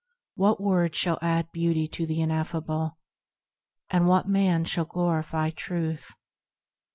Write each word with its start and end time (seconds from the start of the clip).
What 0.33 0.59
words 0.59 0.97
shall 0.97 1.19
add 1.21 1.51
beauty 1.51 1.87
to 1.89 2.07
the 2.07 2.21
ineffable? 2.21 2.97
And 3.91 4.07
what 4.07 4.27
man 4.27 4.65
shall 4.65 4.85
glorify 4.85 5.51
Truth? 5.51 6.15